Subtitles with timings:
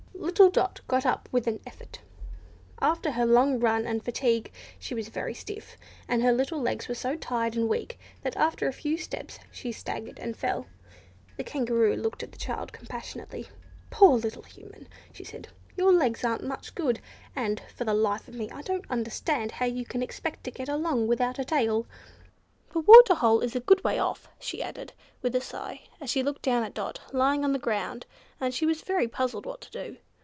[0.31, 1.99] Little Dot got up with an effort.
[2.79, 5.77] After her long run and fatigue, she was very stiff,
[6.07, 9.71] and her little legs were so tired and weak, that after a few steps she
[9.71, 10.67] staggered and fell.
[11.37, 13.47] The Kangaroo looked at the child compassionately.
[13.89, 17.01] "Poor little Human," she said, "your legs aren't much good,
[17.35, 20.69] and, for the life of me, I don't understand how you can expect to get
[20.69, 21.87] along without a tail.
[22.71, 26.23] The water hole is a good way off," she added, with a sigh, as she
[26.23, 28.05] looked down at Dot, lying on the ground,
[28.39, 29.97] and she was very puzzled what to do.